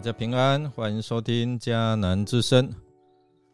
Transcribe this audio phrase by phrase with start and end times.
[0.00, 2.72] 大家平安，欢迎收听迦南之声，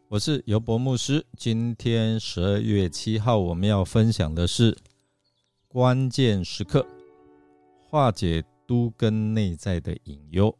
[0.07, 1.25] 我是尤博牧师。
[1.35, 4.73] 今天十二月七号，我们要分享的是
[5.67, 6.87] 关键时刻，
[7.83, 10.57] 化解都根内在的隐忧。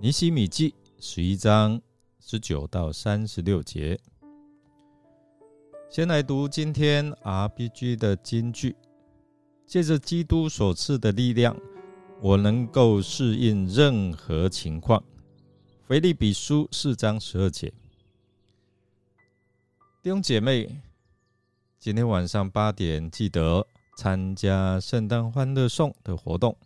[0.00, 1.78] 尼西米记十一章
[2.18, 4.00] 十九到三十六节。
[5.90, 8.74] 先来读今天 RPG 的金句，
[9.66, 11.54] 借着基督所赐的力量。
[12.20, 15.02] 我能够适应任何情况。
[15.86, 17.72] 腓利比书四章十二节，
[20.02, 20.80] 弟兄姐妹，
[21.78, 23.66] 今天晚上八点记得
[23.96, 26.56] 参加圣诞欢乐颂的活动。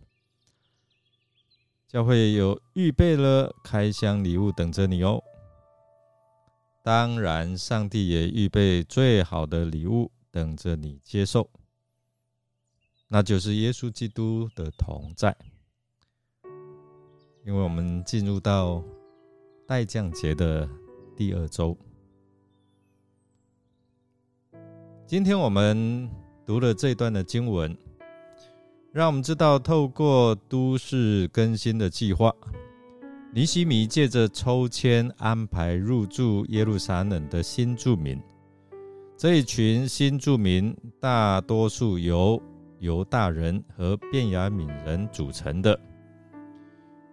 [1.89, 5.21] 教会有预备了开箱礼物等着你哦。
[6.83, 11.51] 当然，上帝也预备最好的礼物等着你接受。
[13.13, 15.37] 那就是耶稣基督的同在，
[17.45, 18.81] 因为我们进入到
[19.67, 20.69] 代降节的
[21.17, 21.77] 第二周。
[25.09, 26.09] 今天我们
[26.47, 27.77] 读了这段的经文，
[28.93, 32.33] 让我们知道，透过都市更新的计划，
[33.35, 38.17] 尼西米借着抽签安排入住耶路撒冷的新住民。
[39.17, 42.41] 这一群新住民，大多数由
[42.81, 45.79] 犹大人和便雅悯人组成的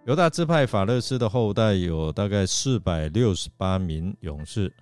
[0.06, 4.72] 犹大支派法勒斯的后代有大概四百六十八名勇士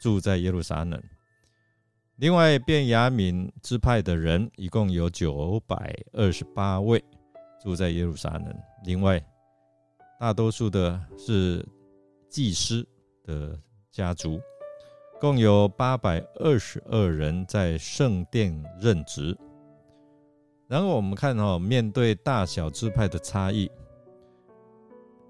[0.00, 1.02] 住在耶路撒冷。
[2.16, 7.02] 另外，便雅悯支派的人一共有九百二十八位
[7.62, 8.54] 住在耶路撒冷。
[8.84, 9.20] 另外，
[10.20, 11.66] 大多数的是
[12.28, 12.86] 祭司
[13.24, 13.58] 的
[13.90, 14.38] 家族，
[15.18, 19.36] 共有八百二十二人在圣殿任职。
[20.74, 23.70] 然后我们看哈，面对大小支派的差异，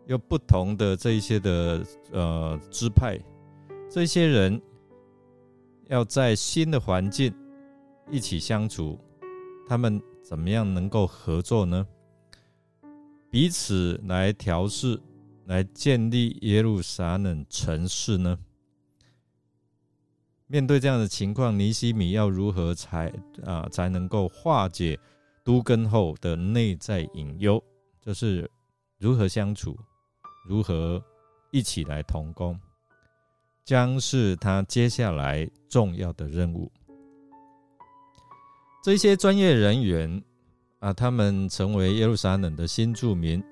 [0.06, 3.20] 有不同的这一些的呃支派，
[3.90, 4.58] 这些人
[5.88, 7.30] 要在新的环境
[8.10, 8.98] 一起相处，
[9.68, 11.86] 他们怎么样能够合作呢？
[13.30, 14.98] 彼此来调试，
[15.44, 18.38] 来建立耶路撒冷城市呢？
[20.46, 23.12] 面对这样的情况，尼西米要如何才
[23.44, 24.98] 啊才能够化解？
[25.44, 27.62] 都根后的内在隐忧，
[28.00, 28.50] 就是
[28.98, 29.78] 如何相处，
[30.48, 31.00] 如何
[31.52, 32.58] 一起来同工，
[33.62, 36.72] 将是他接下来重要的任务。
[38.82, 40.22] 这些专业人员
[40.78, 43.42] 啊，他们成为耶路撒冷的新住民，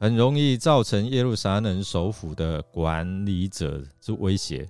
[0.00, 4.68] 很容易造成耶路撒冷首府的管理者之威胁。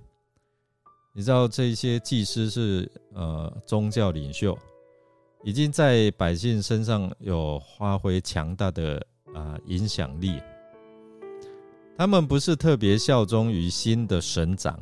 [1.15, 4.56] 你知道，这些祭司是呃宗教领袖。
[5.44, 10.41] 已经在百姓身上有发挥强大的啊影响力。
[11.97, 14.78] 他们不是特别效忠于新的省长，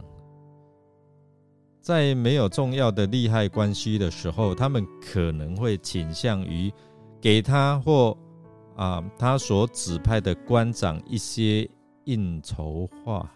[1.81, 6.72] 在没有重要的利害关系的时候，他们可能会倾向于
[7.21, 8.16] 给他或
[8.77, 11.69] 啊他所指派的官长一些
[12.05, 13.31] 应酬话。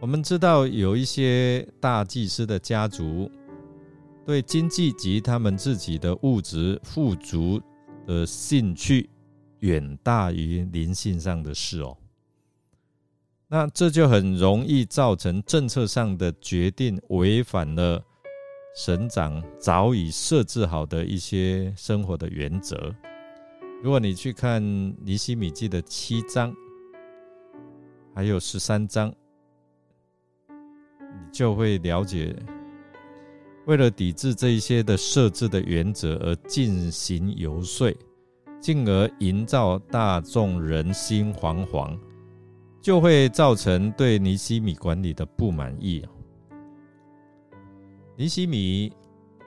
[0.00, 3.30] 我们知道有一些大祭司的家族。
[4.26, 7.60] 对经济及他们自己的物质富足
[8.06, 9.10] 的兴趣，
[9.60, 11.96] 远大于灵性上的事哦。
[13.48, 18.02] 那这就很容易造成政策上的决定违反了
[18.74, 22.94] 省长早已设置好的一些生活的原则。
[23.82, 24.62] 如果你去看
[25.04, 26.52] 尼西米记的七章，
[28.14, 29.14] 还有十三章，
[30.48, 32.34] 你就会了解。
[33.66, 37.90] 为了抵制这一些的设置的原则而进行游说，
[38.60, 41.98] 进而营造大众人心惶惶，
[42.80, 46.04] 就会造成对尼西米管理的不满意
[48.16, 48.92] 尼西米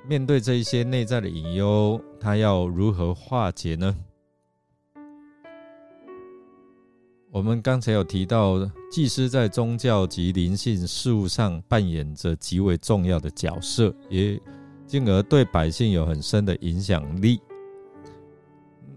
[0.08, 3.96] 面对这一些内在的隐忧，他要如何化解呢？
[7.38, 8.58] 我们刚才有提到，
[8.90, 14.42] 祭司在宗教及灵性事务上扮演着极为重要的角色，也
[14.88, 17.40] 进而对百姓有很深的影响力。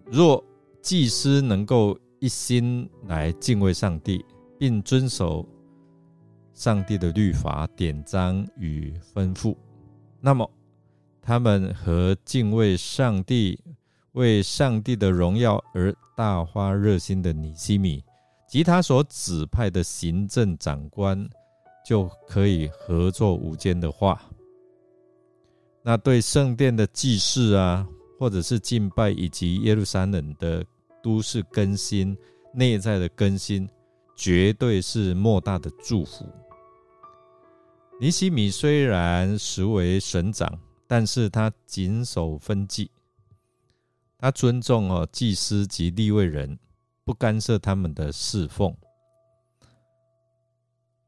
[0.06, 0.42] 若
[0.80, 4.24] 祭司能够一心来敬畏上帝，
[4.58, 5.46] 并遵守
[6.54, 9.54] 上帝的律法、典章与吩咐，
[10.18, 10.50] 那么
[11.20, 13.60] 他们和敬畏上帝、
[14.12, 18.02] 为上帝的荣耀而大发热心的尼西米。
[18.50, 21.30] 及他所指派的行政长官
[21.86, 24.20] 就可以合作无间的话，
[25.84, 27.86] 那对圣殿的祭祀啊，
[28.18, 30.66] 或者是敬拜以及耶路撒冷的
[31.00, 32.18] 都市更新
[32.52, 33.68] 内在的更新，
[34.16, 36.26] 绝对是莫大的祝福。
[38.00, 40.58] 尼西米虽然实为省长，
[40.88, 42.90] 但是他谨守分际，
[44.18, 46.58] 他尊重哦祭司及立位人，
[47.04, 48.76] 不干涉他们的侍奉，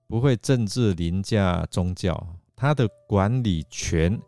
[0.06, 2.36] 不会政治凌驾宗教。
[2.54, 4.20] 他的管理权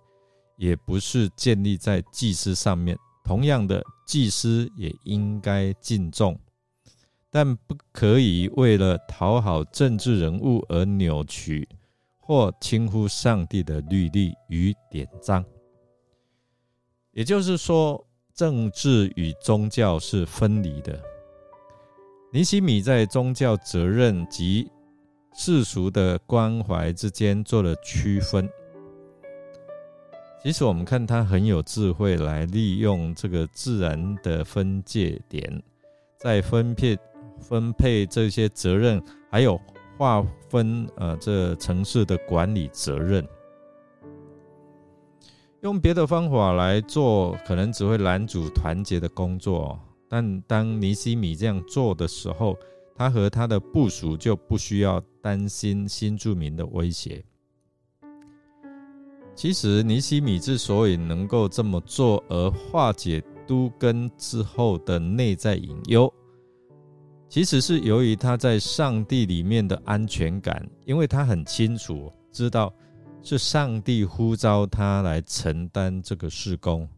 [0.56, 2.99] 也不是建立在祭司上面。
[3.25, 6.38] 同样的，祭司也应该敬重，
[7.31, 11.69] 但不可以为了讨好政治人物而扭曲。
[12.26, 15.44] 或轻忽上帝的律例与典章，
[17.12, 18.02] 也就是说，
[18.32, 20.99] 政治与宗教是分离的。
[22.34, 24.69] 尼西米在宗教责任及
[25.32, 28.50] 世俗的关怀之间做了区分。
[30.42, 35.62] 其实，我们看他很有智慧，来利用这个自然的分界点，
[36.19, 36.98] 在分配
[37.38, 39.56] 分配这些责任，还有。
[39.96, 43.25] 划分呃，这城市的管理责任，
[45.60, 49.78] 用别的方法来做，可能只会拦阻团结的工作。
[50.08, 52.56] 但当尼西米这样做的时候，
[52.94, 57.24] 他和他的部属就不需要担心新住民的威胁。
[59.34, 66.12] 其实，尼西米之所以能够这么做，而化解都根之后的内在隐忧。
[67.28, 72.72] 其实是由于他在上帝里面的安全感，因为他很清楚知道
[73.22, 76.88] 是上帝呼召他来承担这个事工，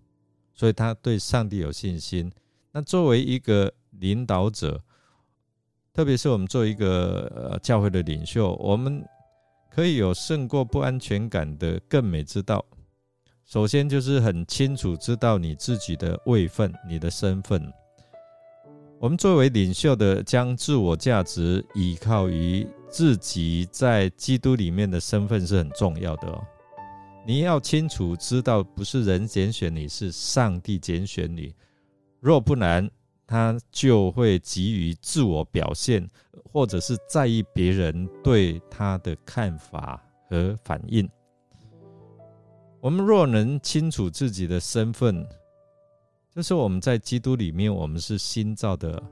[0.53, 2.31] 所以他对上帝有信心。
[2.77, 4.79] 那作为一个领导者，
[5.95, 9.03] 特别是我们做一个呃教会的领袖，我们
[9.71, 12.63] 可以有胜过不安全感的更美之道。
[13.47, 17.67] 首先就是很清楚知道你自己的位分、你的身份。
[18.99, 26.45] 我们作为领袖的，将自我价值依靠于自己在基督里面的身份是很重要的哦。
[27.27, 31.55] 你要清楚知道，不是人拣选你，是上帝拣选你。
[32.21, 32.91] 若不然，
[33.27, 36.09] 他就会急于自我表现，
[36.53, 41.09] 或者是在意别人对他的看法和反应。
[42.81, 45.27] 我们若能清楚自己的身份，
[46.35, 49.03] 就是我们在基督里面，我们是新造的，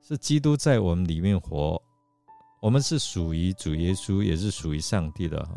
[0.00, 1.80] 是基督在我们里面活，
[2.60, 5.54] 我们是属于主耶稣，也是属于上帝的哈。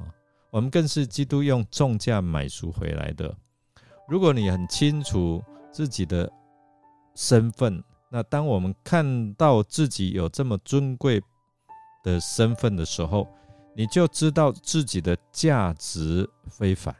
[0.52, 3.36] 我们更是基督用重价买赎回来的。
[4.08, 5.44] 如果你很清楚
[5.76, 6.32] 自己的
[7.16, 11.22] 身份，那当我们看到自己有这么尊贵
[12.02, 13.28] 的身份的时候，
[13.76, 16.96] 你就知道自己的价值非凡。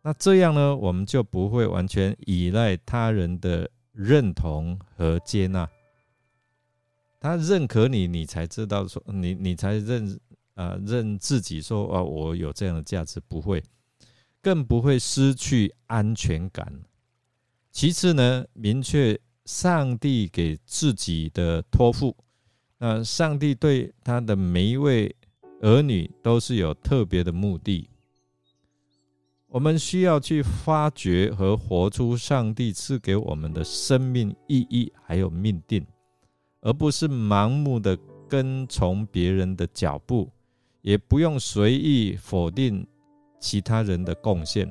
[0.00, 5.68] 那这样呢，我们就不会完全依赖他人的认同和接纳。
[7.20, 10.18] 他认可你，你才知道说你，你才认
[10.54, 13.62] 啊认自己说啊，我有这样的价值，不会，
[14.40, 16.72] 更不会失去安全感。
[17.72, 22.14] 其次呢，明确上帝给自己的托付，
[22.76, 25.16] 那上帝对他的每一位
[25.62, 27.88] 儿女都是有特别的目的。
[29.48, 35.84] 我们需要去发掘和活出上帝赐给我们的生命意义，还有命定，
[36.60, 37.98] 而不是盲目的
[38.28, 40.30] 跟从别人的脚步，
[40.82, 42.86] 也不用随意否定
[43.40, 44.70] 其他人的贡献。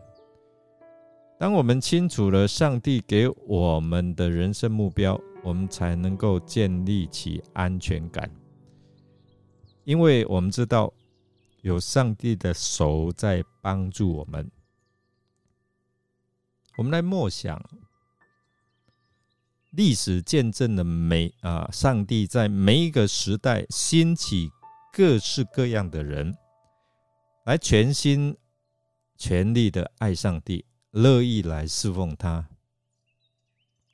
[1.41, 8.29] 当我们清楚了上帝给我们的人生目标，我们才能够建立起安全感，
[9.83, 10.93] 因为我们知道
[11.63, 14.51] 有上帝的手在帮助我们。
[16.77, 17.60] 我们来默想，
[19.71, 24.51] 历史见证了每啊，上帝在每一个时代兴起
[24.93, 26.38] 各式各样的人，
[27.45, 28.38] 来全心
[29.17, 32.45] 全力的爱上帝，乐意来侍奉他。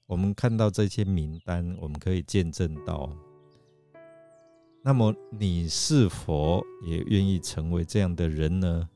[0.07, 3.15] 我们看到这些名单，我们可以见证到。
[4.81, 8.89] 那么，你是否也愿意成为这样的人呢？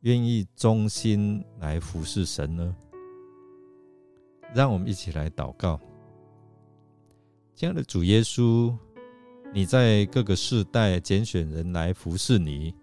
[0.00, 2.76] 愿意忠心来服侍神呢？
[4.54, 5.80] 让我们一起来祷告。
[7.54, 8.76] 亲爱的主耶稣，
[9.54, 12.74] 你在各个世代拣选人来服侍你，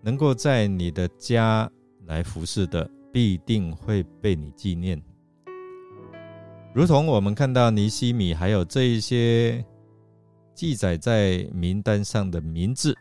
[0.00, 1.70] 能够在你的家
[2.10, 5.00] 来服侍的，必定会被你纪念。
[6.74, 9.64] 如同我们看到尼西米，还有这一些
[10.52, 12.92] 记载在名单上的名字。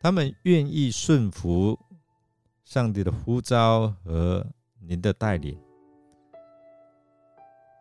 [0.00, 1.78] 他们愿意顺服
[2.64, 4.46] 上帝的呼召和
[4.80, 5.58] 您的带领，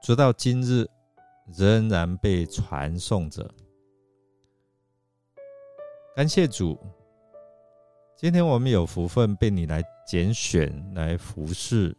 [0.02, 0.86] 直到今日
[1.58, 3.50] 仍然被传颂着。
[6.16, 6.78] 感谢主，
[8.20, 11.96] 今天我们有福分被你来拣选来服侍。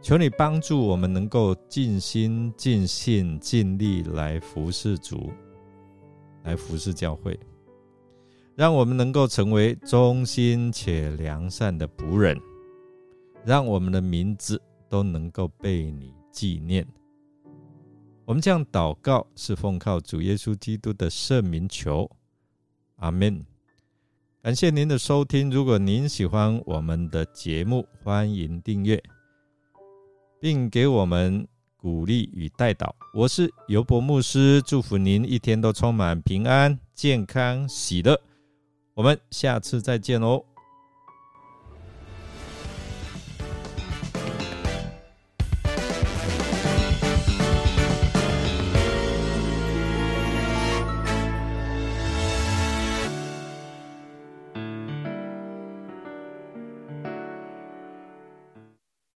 [0.00, 5.32] 求你帮助我们，能够尽心、尽性、尽力来服侍主，
[6.44, 7.36] 来服侍教会，
[8.54, 12.40] 让我们能够成为忠心且良善的仆人，
[13.44, 16.86] 让我们的名字都能够被你纪念。
[18.24, 22.08] 我们这样祷告，是奉靠主耶稣基督的圣名求，
[22.98, 23.44] 阿门。
[24.46, 29.02] 感谢您的收听，如果您喜欢我们的节目，欢迎订阅。
[30.40, 31.44] 并给我们
[31.76, 32.94] 鼓励与带导。
[33.12, 38.16] 我是尤伯牧师，祝福您一天都充满平安、健康、喜乐。
[38.94, 40.40] 我们下次再见哦。